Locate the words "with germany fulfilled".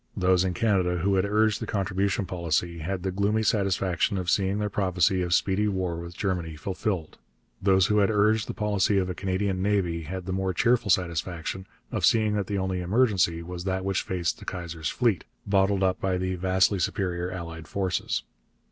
5.99-7.19